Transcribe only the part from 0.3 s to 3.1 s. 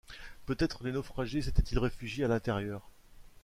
Peut-être les naufragés s’étaient-ils réfugiés à l’intérieur?